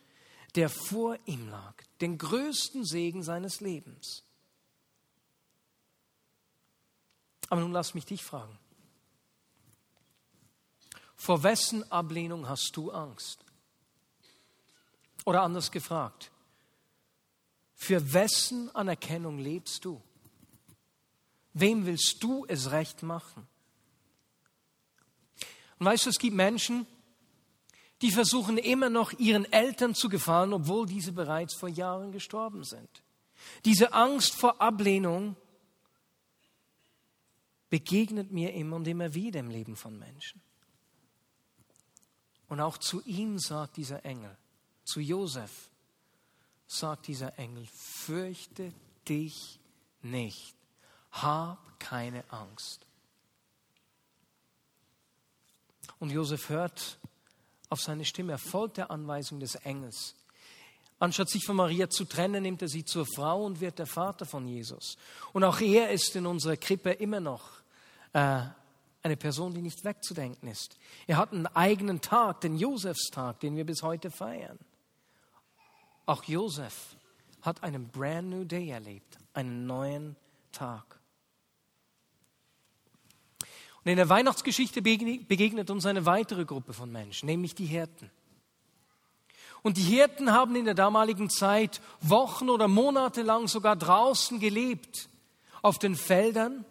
der 0.56 0.70
vor 0.70 1.18
ihm 1.26 1.50
lag, 1.50 1.76
den 2.02 2.18
größten 2.18 2.86
Segen 2.86 3.24
seines 3.24 3.62
Lebens. 3.62 4.24
Aber 7.50 7.62
nun 7.62 7.72
lass 7.72 7.94
mich 7.94 8.06
dich 8.06 8.24
fragen. 8.24 8.58
Vor 11.16 11.44
wessen 11.44 11.90
Ablehnung 11.92 12.48
hast 12.48 12.72
du 12.76 12.92
Angst? 12.92 13.44
Oder 15.26 15.42
anders 15.42 15.70
gefragt, 15.72 16.32
für 17.76 18.14
wessen 18.14 18.74
Anerkennung 18.76 19.38
lebst 19.38 19.86
du? 19.86 20.02
Wem 21.54 21.86
willst 21.86 22.24
du 22.24 22.46
es 22.48 22.72
recht 22.72 23.04
machen? 23.04 23.48
Und 25.78 25.86
weißt 25.86 26.06
du, 26.06 26.10
es 26.10 26.20
gibt 26.20 26.36
Menschen, 26.36 26.86
die 28.02 28.12
versuchen 28.12 28.58
immer 28.58 28.90
noch 28.90 29.12
ihren 29.14 29.52
Eltern 29.52 29.96
zu 29.96 30.10
gefallen, 30.10 30.54
obwohl 30.54 30.86
diese 30.86 31.12
bereits 31.12 31.56
vor 31.56 31.70
Jahren 31.70 32.12
gestorben 32.12 32.64
sind. 32.64 32.90
Diese 33.66 33.94
Angst 33.94 34.36
vor 34.36 34.62
Ablehnung 34.62 35.36
begegnet 37.70 38.32
mir 38.32 38.54
immer 38.54 38.78
und 38.78 38.88
immer 38.88 39.14
wieder 39.14 39.40
im 39.40 39.50
Leben 39.50 39.76
von 39.76 39.98
Menschen. 39.98 40.42
Und 42.48 42.60
auch 42.60 42.78
zu 42.78 43.02
ihm 43.04 43.38
sagt 43.38 43.78
dieser 43.78 44.04
Engel, 44.04 44.36
zu 44.84 45.00
Josef 45.00 45.70
sagt 46.68 47.08
dieser 47.08 47.38
Engel, 47.38 47.68
fürchte 47.68 48.74
dich 49.08 49.60
nicht, 50.02 50.56
hab 51.12 51.80
keine 51.80 52.24
Angst. 52.32 52.86
Und 56.00 56.12
Josef 56.12 56.50
hört 56.50 56.98
auf 57.70 57.82
seine 57.82 58.06
Stimme, 58.06 58.34
er 58.34 58.40
folgt 58.40 58.78
der 58.78 58.90
Anweisung 58.90 59.40
des 59.40 59.56
Engels. 59.56 60.16
Anstatt 60.98 61.30
sich 61.30 61.46
von 61.46 61.56
Maria 61.56 61.90
zu 61.90 62.04
trennen, 62.04 62.44
nimmt 62.44 62.62
er 62.62 62.68
sie 62.68 62.84
zur 62.84 63.06
Frau 63.06 63.46
und 63.46 63.62
wird 63.62 63.80
der 63.80 63.88
Vater 63.88 64.26
von 64.26 64.48
Jesus. 64.48 64.98
Und 65.34 65.44
auch 65.44 65.62
er 65.62 65.92
ist 65.92 66.16
in 66.16 66.26
unserer 66.26 66.58
Krippe 66.58 66.92
immer 66.92 67.20
noch 67.20 67.59
äh, 68.14 68.42
eine 69.02 69.18
Person, 69.18 69.54
die 69.54 69.62
nicht 69.62 69.84
wegzudenken 69.84 70.50
ist. 70.50 70.78
Er 71.08 71.18
hat 71.18 71.32
einen 71.32 71.48
eigenen 71.48 72.02
Tag, 72.02 72.42
den 72.42 72.58
Josefstag, 72.58 73.40
den 73.40 73.56
wir 73.56 73.66
bis 73.66 73.82
heute 73.82 74.12
feiern. 74.12 74.60
Auch 76.06 76.24
Josef 76.24 76.98
hat 77.42 77.64
einen 77.64 77.88
brand 77.88 78.30
new 78.30 78.44
day 78.44 78.70
erlebt, 78.70 79.18
einen 79.34 79.66
neuen 79.66 80.16
Tag. 80.52 81.00
Und 83.84 83.92
in 83.92 83.98
der 83.98 84.10
Weihnachtsgeschichte 84.10 84.82
begegnet 84.82 85.70
uns 85.70 85.86
eine 85.86 86.06
weitere 86.06 86.44
Gruppe 86.44 86.74
von 86.74 86.92
Menschen, 86.92 87.28
nämlich 87.28 87.56
die 87.56 87.66
Hirten. 87.66 88.12
Und 89.62 89.78
die 89.78 89.84
Hirten 89.84 90.32
haben 90.32 90.56
in 90.56 90.66
der 90.66 90.74
damaligen 90.74 91.30
Zeit 91.30 91.82
Wochen 92.02 92.50
oder 92.50 92.68
Monate 92.68 93.22
lang 93.22 93.48
sogar 93.48 93.76
draußen 93.76 94.40
gelebt, 94.40 95.10
auf 95.62 95.80
den 95.80 95.96
Feldern 95.96 96.66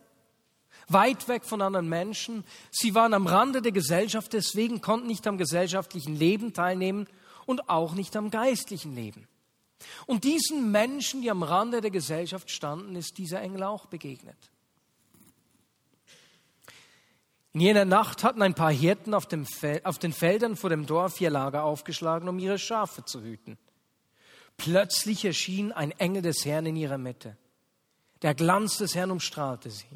weit 0.89 1.29
weg 1.29 1.45
von 1.45 1.63
anderen 1.63 1.89
Menschen. 1.89 2.45
Sie 2.71 2.95
waren 2.95 3.15
am 3.15 3.27
Rande 3.27 3.63
der 3.63 3.73
Gesellschaft, 3.73 4.33
deswegen 4.33 4.81
konnten 4.81 5.07
nicht 5.07 5.27
am 5.27 5.39
gesellschaftlichen 5.39 6.17
Leben 6.17 6.53
teilnehmen 6.53 7.07
und 7.47 7.69
auch 7.69 7.95
nicht 7.95 8.17
am 8.17 8.31
geistlichen 8.31 8.95
Leben. 8.95 9.29
Und 10.07 10.25
diesen 10.25 10.71
Menschen, 10.71 11.23
die 11.23 11.31
am 11.31 11.43
Rande 11.43 11.81
der 11.81 11.91
Gesellschaft 11.91 12.51
standen, 12.51 12.97
ist 12.97 13.19
dieser 13.19 13.41
Engel 13.41 13.63
auch 13.63 13.87
begegnet. 13.87 14.37
In 17.53 17.61
jener 17.61 17.85
Nacht 17.85 18.25
hatten 18.25 18.43
ein 18.43 18.55
paar 18.55 18.73
Hirten 18.73 19.15
auf, 19.15 19.27
auf, 19.85 19.99
den 19.99 20.13
Feldern 20.13 20.57
vor 20.57 20.71
dem 20.71 20.87
Dorf 20.87 21.21
ihr 21.21 21.31
Lager 21.31 21.65
aufgeschlagen, 21.65 22.29
um 22.29 22.39
ihre 22.39 22.59
Schafe 22.59 23.05
zu 23.05 23.23
hüten. 23.23 23.59
Plötzlich 24.57 25.25
erschien 25.25 25.73
ein 25.73 25.93
Engel 25.93 26.23
des 26.23 26.45
Herrn 26.45 26.67
in 26.67 26.77
ihrer 26.77 26.99
Mitte. 26.99 27.37
Der 28.23 28.35
Glanz 28.35 28.79
des 28.79 28.95
Herrn 28.95 29.11
umstrahlte 29.11 29.71
sie. 29.71 29.87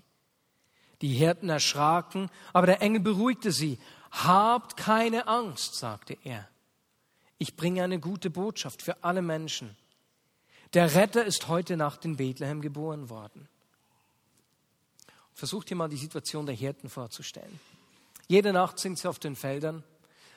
Die 1.02 1.14
Hirten 1.14 1.48
erschraken, 1.48 2.30
aber 2.52 2.66
der 2.66 2.80
Engel 2.80 3.00
beruhigte 3.00 3.52
sie. 3.52 3.78
Habt 4.12 4.76
keine 4.76 5.26
Angst, 5.26 5.74
sagte 5.74 6.16
er. 6.22 6.48
Ich 7.38 7.56
bringe 7.56 7.82
eine 7.82 7.98
gute 7.98 8.30
Botschaft 8.30 8.82
für 8.82 9.02
alle 9.02 9.20
Menschen. 9.20 9.76
Der 10.74 10.94
Retter 10.94 11.24
ist 11.24 11.48
heute 11.48 11.76
Nacht 11.76 12.04
in 12.04 12.16
Bethlehem 12.16 12.60
geboren 12.60 13.10
worden. 13.10 13.48
Versucht 15.34 15.70
dir 15.70 15.74
mal 15.74 15.88
die 15.88 15.96
Situation 15.96 16.46
der 16.46 16.54
Hirten 16.54 16.88
vorzustellen. 16.88 17.58
Jede 18.28 18.52
Nacht 18.52 18.78
sind 18.78 18.98
sie 18.98 19.08
auf 19.08 19.18
den 19.18 19.34
Feldern. 19.34 19.82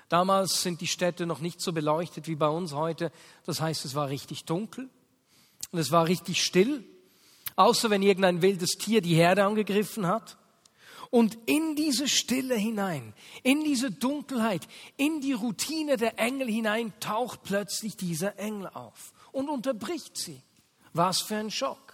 Damals 0.10 0.62
sind 0.62 0.82
die 0.82 0.88
Städte 0.88 1.26
noch 1.26 1.40
nicht 1.40 1.62
so 1.62 1.74
beleuchtet 1.74 2.28
wie 2.28 2.36
bei 2.36 2.48
uns 2.48 2.74
heute. 2.74 3.12
Das 3.46 3.62
heißt, 3.62 3.86
es 3.86 3.96
war 3.96 4.10
richtig 4.10 4.46
dunkel 4.46 4.90
und 5.72 5.80
es 5.80 5.92
war 5.92 6.08
richtig 6.08 6.44
still, 6.44 6.84
außer 7.56 7.90
wenn 7.90 8.02
irgendein 8.02 8.42
wildes 8.42 8.72
Tier 8.72 9.02
die 9.02 9.16
Herde 9.16 9.44
angegriffen 9.44 10.08
hat. 10.08 10.38
Und 11.10 11.38
in 11.46 11.76
diese 11.76 12.08
Stille 12.08 12.56
hinein, 12.56 13.14
in 13.44 13.64
diese 13.64 13.92
Dunkelheit, 13.92 14.68
in 14.98 15.22
die 15.22 15.34
Routine 15.34 15.98
der 15.98 16.20
Engel 16.20 16.48
hinein 16.48 16.94
taucht 17.00 17.44
plötzlich 17.44 17.96
dieser 17.96 18.38
Engel 18.40 18.68
auf 18.68 19.14
und 19.32 19.50
unterbricht 19.50 20.18
sie. 20.18 20.42
Was 20.94 21.22
für 21.22 21.36
ein 21.36 21.52
Schock. 21.52 21.86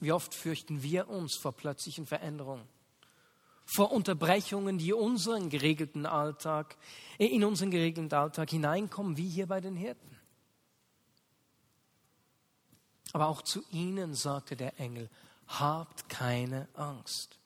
Wie 0.00 0.12
oft 0.12 0.34
fürchten 0.34 0.82
wir 0.82 1.08
uns 1.08 1.38
vor 1.40 1.52
plötzlichen 1.52 2.06
Veränderungen, 2.06 2.68
vor 3.64 3.90
Unterbrechungen, 3.90 4.76
die 4.76 4.92
unseren 4.92 5.48
geregelten 5.48 6.04
Alltag, 6.04 6.76
in 7.16 7.42
unseren 7.42 7.70
geregelten 7.70 8.12
Alltag 8.12 8.50
hineinkommen, 8.50 9.16
wie 9.16 9.28
hier 9.28 9.46
bei 9.46 9.62
den 9.62 9.76
Hirten. 9.76 10.13
Aber 13.14 13.28
auch 13.28 13.42
zu 13.42 13.62
ihnen 13.70 14.12
sagte 14.14 14.56
der 14.56 14.80
Engel, 14.80 15.08
habt 15.46 16.08
keine 16.08 16.66
Angst. 16.74 17.38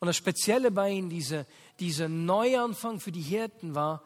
Und 0.00 0.06
das 0.06 0.16
Spezielle 0.16 0.70
bei 0.70 0.90
ihnen, 0.90 1.10
dieser, 1.10 1.44
dieser 1.80 2.08
Neuanfang 2.08 2.98
für 2.98 3.12
die 3.12 3.20
Hirten 3.20 3.74
war, 3.74 4.02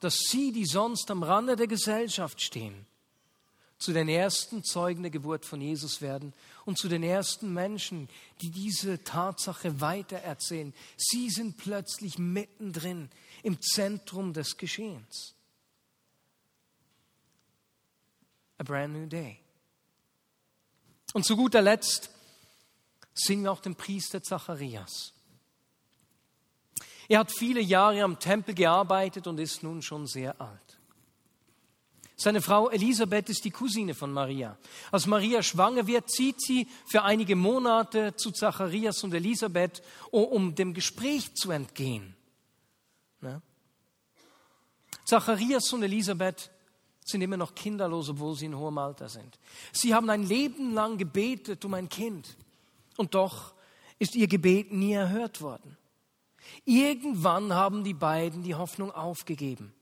dass 0.00 0.18
sie, 0.28 0.52
die 0.52 0.66
sonst 0.66 1.10
am 1.10 1.22
Rande 1.22 1.56
der 1.56 1.66
Gesellschaft 1.66 2.42
stehen, 2.42 2.84
zu 3.78 3.94
den 3.94 4.10
ersten 4.10 4.64
Zeugen 4.64 5.00
der 5.00 5.10
Geburt 5.10 5.46
von 5.46 5.62
Jesus 5.62 6.02
werden 6.02 6.34
und 6.66 6.76
zu 6.76 6.90
den 6.90 7.02
ersten 7.02 7.54
Menschen, 7.54 8.10
die 8.42 8.50
diese 8.50 9.02
Tatsache 9.02 9.80
weitererzählen. 9.80 10.74
Sie 10.98 11.30
sind 11.30 11.56
plötzlich 11.56 12.18
mittendrin 12.18 13.08
im 13.42 13.62
Zentrum 13.62 14.34
des 14.34 14.58
Geschehens. 14.58 15.34
A 18.62 18.64
brand 18.64 18.92
new 18.92 19.06
day. 19.06 19.38
Und 21.12 21.26
zu 21.26 21.36
guter 21.36 21.60
Letzt 21.60 22.10
singen 23.12 23.44
wir 23.44 23.52
auch 23.52 23.60
den 23.60 23.74
Priester 23.74 24.22
Zacharias. 24.22 25.12
Er 27.08 27.18
hat 27.18 27.32
viele 27.32 27.60
Jahre 27.60 28.02
am 28.02 28.18
Tempel 28.18 28.54
gearbeitet 28.54 29.26
und 29.26 29.38
ist 29.38 29.62
nun 29.62 29.82
schon 29.82 30.06
sehr 30.06 30.40
alt. 30.40 30.78
Seine 32.16 32.40
Frau 32.40 32.70
Elisabeth 32.70 33.28
ist 33.30 33.44
die 33.44 33.50
Cousine 33.50 33.94
von 33.94 34.12
Maria. 34.12 34.56
Als 34.92 35.06
Maria 35.06 35.42
schwanger 35.42 35.88
wird, 35.88 36.08
zieht 36.08 36.40
sie 36.40 36.68
für 36.86 37.02
einige 37.02 37.34
Monate 37.34 38.14
zu 38.14 38.30
Zacharias 38.30 39.02
und 39.02 39.12
Elisabeth, 39.12 39.82
um 40.12 40.54
dem 40.54 40.72
Gespräch 40.72 41.34
zu 41.34 41.50
entgehen. 41.50 42.14
Zacharias 45.04 45.72
und 45.72 45.82
Elisabeth 45.82 46.51
sind 47.04 47.22
immer 47.22 47.36
noch 47.36 47.54
kinderlos, 47.54 48.08
obwohl 48.08 48.36
sie 48.36 48.46
in 48.46 48.56
hohem 48.56 48.78
Alter 48.78 49.08
sind. 49.08 49.38
Sie 49.72 49.94
haben 49.94 50.08
ein 50.10 50.22
Leben 50.22 50.72
lang 50.74 50.98
gebetet 50.98 51.64
um 51.64 51.74
ein 51.74 51.88
Kind 51.88 52.36
und 52.96 53.14
doch 53.14 53.54
ist 53.98 54.14
ihr 54.14 54.28
Gebet 54.28 54.72
nie 54.72 54.92
erhört 54.92 55.40
worden. 55.40 55.76
Irgendwann 56.64 57.52
haben 57.54 57.84
die 57.84 57.94
beiden 57.94 58.42
die 58.42 58.54
Hoffnung 58.54 58.90
aufgegeben. 58.90 59.72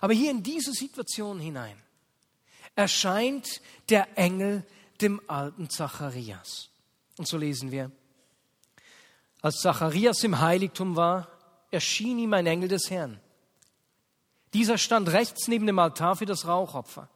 Aber 0.00 0.12
hier 0.12 0.30
in 0.30 0.42
diese 0.42 0.72
Situation 0.72 1.40
hinein 1.40 1.76
erscheint 2.74 3.60
der 3.88 4.16
Engel 4.16 4.64
dem 5.00 5.20
alten 5.28 5.68
Zacharias. 5.68 6.70
Und 7.18 7.28
so 7.28 7.36
lesen 7.36 7.70
wir, 7.70 7.90
als 9.40 9.60
Zacharias 9.60 10.22
im 10.22 10.40
Heiligtum 10.40 10.94
war, 10.94 11.28
erschien 11.70 12.18
ihm 12.18 12.32
ein 12.32 12.46
Engel 12.46 12.68
des 12.68 12.90
Herrn 12.90 13.20
dieser 14.54 14.78
stand 14.78 15.08
rechts 15.08 15.48
neben 15.48 15.66
dem 15.66 15.78
Altar 15.78 16.16
für 16.16 16.26
das 16.26 16.46
Rauchopfer. 16.46 17.08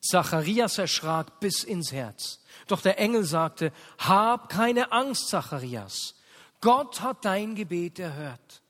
Zacharias 0.00 0.78
erschrak 0.78 1.40
bis 1.40 1.64
ins 1.64 1.92
Herz. 1.92 2.40
Doch 2.66 2.82
der 2.82 2.98
Engel 2.98 3.24
sagte, 3.24 3.72
hab 3.98 4.50
keine 4.50 4.92
Angst, 4.92 5.28
Zacharias. 5.28 6.14
Gott 6.60 7.00
hat 7.00 7.24
dein 7.24 7.54
Gebet 7.54 7.98
erhört. 7.98 8.62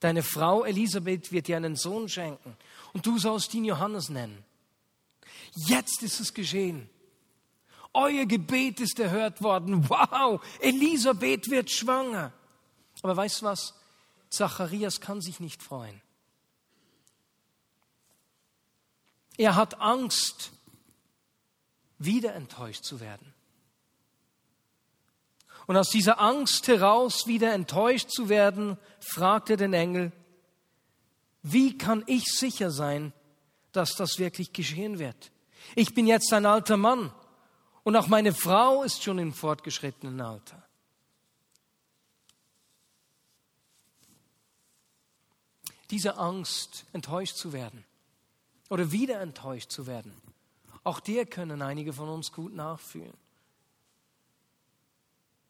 Deine 0.00 0.22
Frau 0.22 0.64
Elisabeth 0.64 1.30
wird 1.32 1.48
dir 1.48 1.56
einen 1.56 1.76
Sohn 1.76 2.08
schenken 2.08 2.56
und 2.92 3.06
du 3.06 3.18
sollst 3.18 3.54
ihn 3.54 3.64
Johannes 3.64 4.08
nennen. 4.08 4.44
Jetzt 5.54 6.02
ist 6.02 6.20
es 6.20 6.34
geschehen. 6.34 6.88
Euer 7.92 8.24
Gebet 8.24 8.80
ist 8.80 8.98
erhört 8.98 9.42
worden. 9.42 9.88
Wow, 9.88 10.40
Elisabeth 10.60 11.50
wird 11.50 11.70
schwanger. 11.70 12.32
Aber 13.02 13.16
weißt 13.16 13.42
du 13.42 13.46
was? 13.46 13.74
Zacharias 14.30 15.00
kann 15.00 15.20
sich 15.20 15.40
nicht 15.40 15.62
freuen. 15.62 16.00
Er 19.36 19.56
hat 19.56 19.80
Angst, 19.80 20.52
wieder 21.98 22.34
enttäuscht 22.34 22.84
zu 22.84 23.00
werden. 23.00 23.32
Und 25.66 25.76
aus 25.76 25.90
dieser 25.90 26.20
Angst 26.20 26.66
heraus, 26.68 27.26
wieder 27.26 27.52
enttäuscht 27.52 28.10
zu 28.10 28.28
werden, 28.28 28.78
fragt 29.00 29.50
er 29.50 29.56
den 29.56 29.72
Engel, 29.72 30.12
wie 31.42 31.76
kann 31.78 32.04
ich 32.06 32.24
sicher 32.24 32.70
sein, 32.70 33.12
dass 33.72 33.94
das 33.94 34.18
wirklich 34.18 34.52
geschehen 34.52 34.98
wird? 34.98 35.32
Ich 35.74 35.94
bin 35.94 36.06
jetzt 36.06 36.32
ein 36.32 36.46
alter 36.46 36.76
Mann 36.76 37.12
und 37.84 37.96
auch 37.96 38.08
meine 38.08 38.34
Frau 38.34 38.82
ist 38.82 39.02
schon 39.02 39.18
im 39.18 39.32
fortgeschrittenen 39.32 40.20
Alter. 40.20 40.62
Diese 45.90 46.16
Angst, 46.16 46.86
enttäuscht 46.92 47.36
zu 47.36 47.52
werden, 47.52 47.84
oder 48.72 48.90
wieder 48.90 49.20
enttäuscht 49.20 49.70
zu 49.70 49.86
werden. 49.86 50.14
Auch 50.82 50.98
der 50.98 51.26
können 51.26 51.60
einige 51.60 51.92
von 51.92 52.08
uns 52.08 52.32
gut 52.32 52.54
nachfühlen. 52.54 53.12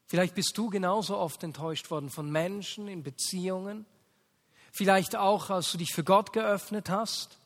Vielleicht 0.07 0.35
bist 0.35 0.57
du 0.57 0.69
genauso 0.69 1.17
oft 1.17 1.41
enttäuscht 1.41 1.89
worden 1.89 2.09
von 2.09 2.29
Menschen 2.29 2.89
in 2.89 3.01
Beziehungen. 3.01 3.85
Vielleicht 4.73 5.15
auch, 5.15 5.49
als 5.49 5.71
du 5.71 5.77
dich 5.77 5.93
für 5.93 6.03
Gott 6.03 6.33
geöffnet 6.33 6.89
hast. 6.89 7.39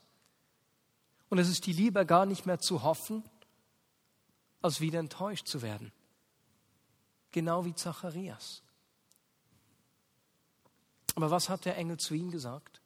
Und 1.29 1.37
es 1.37 1.47
ist 1.47 1.67
dir 1.67 1.75
lieber 1.75 2.05
gar 2.05 2.25
nicht 2.25 2.47
mehr 2.47 2.59
zu 2.59 2.81
hoffen, 2.81 3.23
als 4.63 4.81
wieder 4.81 4.99
enttäuscht 4.99 5.45
zu 5.45 5.61
werden. 5.61 5.91
Genau 7.29 7.65
wie 7.65 7.75
Zacharias. 7.75 8.63
Aber 11.13 11.29
was 11.29 11.49
hat 11.49 11.65
der 11.65 11.77
Engel 11.77 11.97
zu 11.97 12.15
ihm 12.15 12.31
gesagt? 12.31 12.76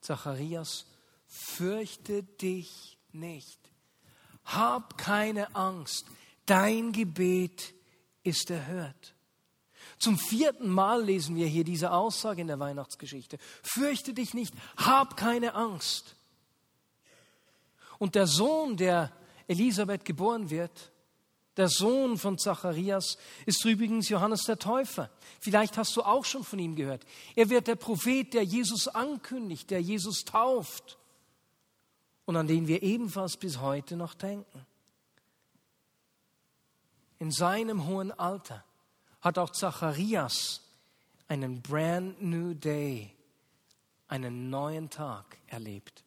Zacharias, 0.00 0.86
fürchte 1.26 2.22
dich 2.22 2.98
nicht. 3.12 3.58
Hab 4.44 4.96
keine 4.98 5.54
Angst. 5.54 6.06
Dein 6.46 6.92
Gebet 6.92 7.74
ist 8.22 8.50
erhört. 8.50 9.14
Zum 9.98 10.18
vierten 10.18 10.68
Mal 10.68 11.02
lesen 11.02 11.36
wir 11.36 11.46
hier 11.46 11.64
diese 11.64 11.90
Aussage 11.90 12.40
in 12.40 12.46
der 12.46 12.60
Weihnachtsgeschichte. 12.60 13.38
Fürchte 13.62 14.14
dich 14.14 14.32
nicht. 14.32 14.54
Hab 14.76 15.16
keine 15.16 15.54
Angst. 15.54 16.14
Und 17.98 18.14
der 18.14 18.26
Sohn, 18.26 18.76
der 18.76 19.12
Elisabeth 19.48 20.04
geboren 20.04 20.50
wird, 20.50 20.92
der 21.58 21.68
Sohn 21.68 22.16
von 22.16 22.38
Zacharias 22.38 23.18
ist 23.44 23.64
übrigens 23.64 24.08
Johannes 24.08 24.44
der 24.44 24.60
Täufer. 24.60 25.10
Vielleicht 25.40 25.76
hast 25.76 25.96
du 25.96 26.02
auch 26.02 26.24
schon 26.24 26.44
von 26.44 26.60
ihm 26.60 26.76
gehört. 26.76 27.04
Er 27.34 27.50
wird 27.50 27.66
der 27.66 27.74
Prophet, 27.74 28.32
der 28.32 28.44
Jesus 28.44 28.86
ankündigt, 28.86 29.70
der 29.70 29.82
Jesus 29.82 30.24
tauft 30.24 30.98
und 32.26 32.36
an 32.36 32.46
den 32.46 32.68
wir 32.68 32.84
ebenfalls 32.84 33.36
bis 33.36 33.58
heute 33.58 33.96
noch 33.96 34.14
denken. 34.14 34.64
In 37.18 37.32
seinem 37.32 37.86
hohen 37.86 38.12
Alter 38.12 38.64
hat 39.20 39.36
auch 39.36 39.50
Zacharias 39.50 40.62
einen 41.26 41.60
brand 41.60 42.22
new 42.22 42.54
day, 42.54 43.12
einen 44.06 44.48
neuen 44.48 44.90
Tag 44.90 45.38
erlebt. 45.48 46.04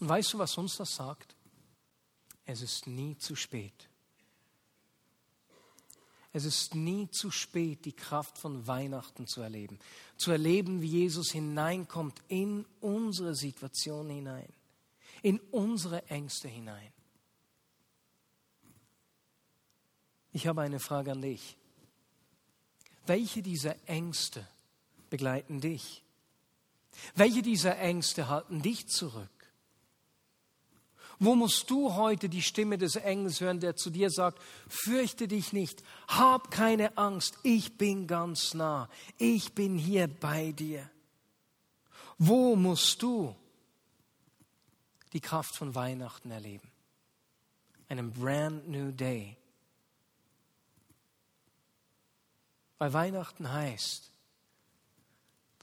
Und 0.00 0.10
weißt 0.10 0.34
du, 0.34 0.38
was 0.38 0.58
uns 0.58 0.76
das 0.76 0.94
sagt? 0.94 1.34
Es 2.44 2.60
ist 2.60 2.86
nie 2.86 3.16
zu 3.16 3.34
spät. 3.34 3.87
Es 6.38 6.44
ist 6.44 6.76
nie 6.76 7.10
zu 7.10 7.32
spät, 7.32 7.84
die 7.84 7.92
Kraft 7.92 8.38
von 8.38 8.68
Weihnachten 8.68 9.26
zu 9.26 9.40
erleben. 9.40 9.80
Zu 10.16 10.30
erleben, 10.30 10.80
wie 10.82 10.86
Jesus 10.86 11.32
hineinkommt 11.32 12.22
in 12.28 12.64
unsere 12.80 13.34
Situation 13.34 14.08
hinein, 14.08 14.48
in 15.22 15.40
unsere 15.50 16.06
Ängste 16.06 16.46
hinein. 16.46 16.92
Ich 20.32 20.46
habe 20.46 20.62
eine 20.62 20.78
Frage 20.78 21.10
an 21.10 21.22
dich. 21.22 21.56
Welche 23.04 23.42
dieser 23.42 23.74
Ängste 23.88 24.46
begleiten 25.10 25.60
dich? 25.60 26.04
Welche 27.16 27.42
dieser 27.42 27.78
Ängste 27.78 28.28
halten 28.28 28.62
dich 28.62 28.86
zurück? 28.86 29.37
Wo 31.20 31.34
musst 31.34 31.68
du 31.68 31.94
heute 31.94 32.28
die 32.28 32.42
Stimme 32.42 32.78
des 32.78 32.94
Engels 32.94 33.40
hören, 33.40 33.58
der 33.58 33.74
zu 33.74 33.90
dir 33.90 34.10
sagt, 34.10 34.40
fürchte 34.68 35.26
dich 35.26 35.52
nicht, 35.52 35.82
hab 36.06 36.50
keine 36.50 36.96
Angst, 36.96 37.38
ich 37.42 37.76
bin 37.76 38.06
ganz 38.06 38.54
nah, 38.54 38.88
ich 39.16 39.52
bin 39.52 39.76
hier 39.76 40.06
bei 40.06 40.52
dir. 40.52 40.88
Wo 42.18 42.54
musst 42.54 43.02
du 43.02 43.34
die 45.12 45.20
Kraft 45.20 45.56
von 45.56 45.74
Weihnachten 45.74 46.30
erleben? 46.30 46.70
Einem 47.88 48.12
brand 48.12 48.68
new 48.68 48.92
day. 48.92 49.36
Weil 52.78 52.92
Weihnachten 52.92 53.50
heißt, 53.52 54.12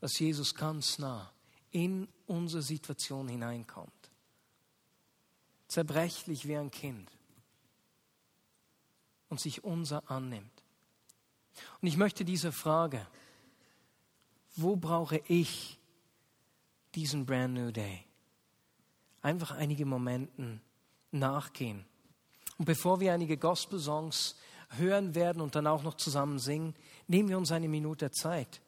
dass 0.01 0.19
Jesus 0.19 0.53
ganz 0.53 0.99
nah 0.99 1.31
in 1.71 2.09
unsere 2.27 2.61
Situation 2.61 3.29
hineinkommt 3.29 4.04
zerbrechlich 5.75 6.47
wie 6.47 6.55
ein 6.55 6.71
Kind 6.71 7.11
und 9.27 9.41
sich 9.41 9.65
unser 9.65 10.09
annimmt. 10.09 10.63
Und 11.81 11.89
ich 11.89 11.97
möchte 11.97 12.23
diese 12.23 12.53
Frage, 12.53 13.05
wo 14.55 14.77
brauche 14.77 15.21
ich 15.27 15.77
diesen 16.95 17.25
Brand 17.25 17.55
New 17.55 17.71
Day? 17.71 18.05
Einfach 19.21 19.51
einige 19.51 19.85
Momenten 19.85 20.61
nachgehen. 21.11 21.83
Und 22.57 22.63
bevor 22.63 23.01
wir 23.01 23.11
einige 23.11 23.35
Gospel-Songs 23.35 24.37
hören 24.77 25.13
werden 25.13 25.41
und 25.41 25.55
dann 25.55 25.67
auch 25.67 25.83
noch 25.83 25.95
zusammen 25.95 26.39
singen, 26.39 26.73
nehmen 27.07 27.27
wir 27.27 27.37
uns 27.37 27.51
eine 27.51 27.67
Minute 27.67 28.11
Zeit, 28.11 28.61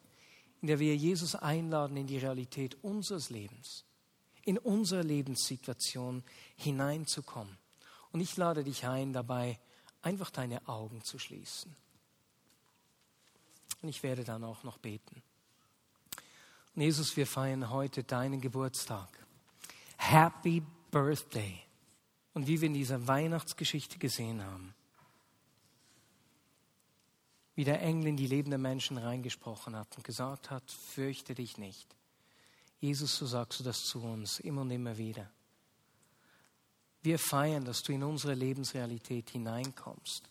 in 0.60 0.68
der 0.68 0.78
wir 0.78 0.94
Jesus 0.94 1.34
einladen 1.34 1.96
in 1.96 2.06
die 2.06 2.18
Realität 2.18 2.76
unseres 2.84 3.30
Lebens 3.30 3.87
in 4.44 4.58
unsere 4.58 5.02
Lebenssituation 5.02 6.22
hineinzukommen. 6.56 7.56
Und 8.12 8.20
ich 8.20 8.36
lade 8.36 8.64
dich 8.64 8.86
ein, 8.86 9.12
dabei 9.12 9.58
einfach 10.02 10.30
deine 10.30 10.66
Augen 10.68 11.02
zu 11.04 11.18
schließen. 11.18 11.74
Und 13.82 13.88
ich 13.88 14.02
werde 14.02 14.24
dann 14.24 14.44
auch 14.44 14.64
noch 14.64 14.78
beten. 14.78 15.22
Und 16.74 16.82
Jesus, 16.82 17.16
wir 17.16 17.26
feiern 17.26 17.70
heute 17.70 18.04
deinen 18.04 18.40
Geburtstag. 18.40 19.08
Happy 19.96 20.62
Birthday. 20.90 21.60
Und 22.34 22.46
wie 22.46 22.60
wir 22.60 22.66
in 22.66 22.74
dieser 22.74 23.06
Weihnachtsgeschichte 23.06 23.98
gesehen 23.98 24.44
haben, 24.44 24.74
wie 27.56 27.64
der 27.64 27.82
Engel 27.82 28.06
in 28.06 28.16
die 28.16 28.28
lebenden 28.28 28.62
Menschen 28.62 28.98
reingesprochen 28.98 29.74
hat 29.74 29.96
und 29.96 30.04
gesagt 30.04 30.50
hat, 30.50 30.70
fürchte 30.70 31.34
dich 31.34 31.58
nicht. 31.58 31.97
Jesus, 32.80 33.16
so 33.16 33.26
sagst 33.26 33.60
du 33.60 33.64
das 33.64 33.84
zu 33.84 34.02
uns 34.02 34.40
immer 34.40 34.62
und 34.62 34.70
immer 34.70 34.96
wieder. 34.96 35.30
Wir 37.02 37.18
feiern, 37.18 37.64
dass 37.64 37.82
du 37.82 37.92
in 37.92 38.02
unsere 38.02 38.34
Lebensrealität 38.34 39.30
hineinkommst, 39.30 40.28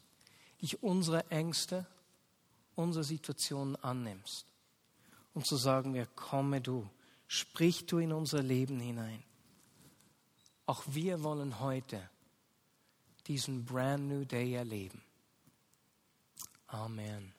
dich 0.62 0.82
unsere 0.84 1.30
Ängste, 1.30 1.86
unsere 2.76 3.04
Situationen 3.04 3.76
annimmst. 3.78 4.46
Und 5.34 5.46
so 5.46 5.58
sagen 5.58 5.94
wir, 5.94 6.06
komme 6.08 6.62
du, 6.62 6.90
sprich 7.28 7.86
du 7.86 8.00
in 8.00 8.12
unser 8.12 8.42
Leben 8.42 8.80
hinein. 8.80 9.24
Auch 10.66 10.84
wir 10.88 11.24
wollen 11.24 11.60
heute 11.60 12.10
diesen 13.28 13.66
brand 13.66 14.08
new 14.08 14.26
day 14.26 14.54
erleben. 14.54 15.02
Amen. 16.68 17.37